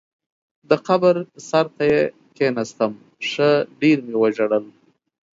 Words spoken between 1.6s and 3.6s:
ته یې کېناستم، ښه